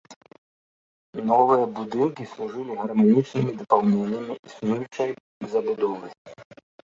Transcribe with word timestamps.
Новыя 1.31 1.65
будынкі 1.79 2.23
служылі 2.31 2.77
гарманічнымі 2.79 3.51
дапаўненнямі 3.59 4.33
існуючай 4.49 5.09
забудовы. 5.55 6.07